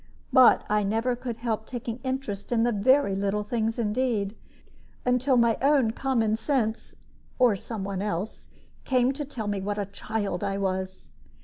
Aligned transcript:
But 0.33 0.63
I 0.67 0.81
never 0.81 1.15
could 1.15 1.37
help 1.37 1.67
taking 1.67 1.99
interest 2.03 2.51
in 2.51 2.63
very 2.81 3.15
little 3.15 3.43
things 3.43 3.77
indeed, 3.77 4.35
until 5.05 5.37
my 5.37 5.57
own 5.61 5.91
common 5.91 6.37
sense, 6.37 6.95
or 7.37 7.55
somebody 7.55 8.01
else, 8.01 8.49
came 8.83 9.11
to 9.13 9.23
tell 9.25 9.45
me 9.45 9.61
what 9.61 9.77
a 9.77 9.85
child 9.85 10.43
I 10.43 10.57
was. 10.57 11.11